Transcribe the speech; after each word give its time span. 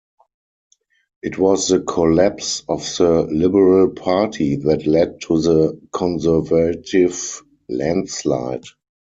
It 1.21 1.37
was 1.37 1.67
the 1.67 1.81
collapse 1.81 2.63
of 2.67 2.79
the 2.97 3.21
Liberal 3.31 3.87
Party 3.91 4.55
that 4.55 4.87
led 4.87 5.21
to 5.27 5.39
the 5.39 5.79
Conservative 5.93 7.43
landslide. 7.69 8.63